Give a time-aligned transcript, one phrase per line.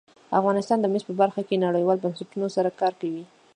[0.39, 3.23] افغانستان د مس په برخه کې نړیوالو بنسټونو سره کار کوي.